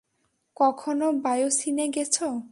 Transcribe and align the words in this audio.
কখনো 0.57 1.07
বায়োসিনে 1.23 1.85
গেছো? 1.95 2.27